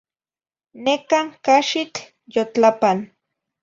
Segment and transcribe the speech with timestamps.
[0.83, 2.01] Neca n caxitl
[2.33, 2.99] yotlapan